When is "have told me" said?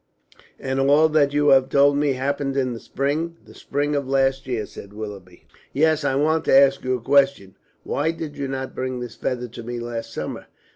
1.49-2.13